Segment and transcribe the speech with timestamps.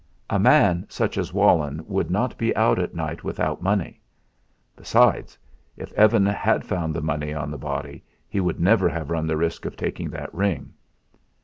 [0.31, 4.01] A man such as Walenn would not be out at night without money.
[4.75, 5.37] Besides,
[5.77, 9.63] if Evan had found money on the body he would never have run the risk
[9.65, 10.73] of taking that ring.